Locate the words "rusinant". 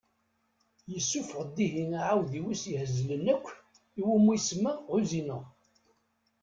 4.89-5.47